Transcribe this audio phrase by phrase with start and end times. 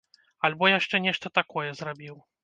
[0.47, 2.17] Альбо яшчэ нешта такое зрабіў.